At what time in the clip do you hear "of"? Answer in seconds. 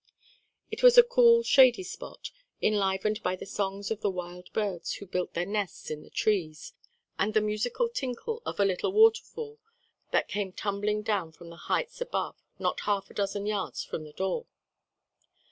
3.91-4.01, 8.43-8.59